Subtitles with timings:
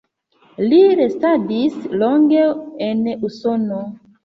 [0.71, 2.41] Li restadis longe
[2.89, 3.87] en Usono.